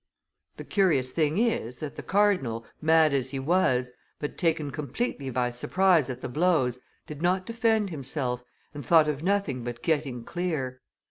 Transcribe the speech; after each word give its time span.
The 0.57 0.63
curious 0.63 1.11
thing 1.11 1.37
is, 1.37 1.77
that 1.77 1.95
the 1.95 2.01
cardinal, 2.01 2.65
mad 2.81 3.13
as 3.13 3.29
he 3.29 3.37
was, 3.37 3.91
but 4.17 4.35
taken 4.35 4.71
completely 4.71 5.29
by 5.29 5.51
surprise 5.51 6.09
at 6.09 6.21
the 6.21 6.27
blows, 6.27 6.79
did 7.05 7.21
not 7.21 7.45
defend 7.45 7.91
himself, 7.91 8.43
and 8.73 8.83
thought 8.83 9.07
of 9.07 9.21
nothing 9.21 9.63
but 9.63 9.83
getting 9.83 10.23
clear. 10.23 10.81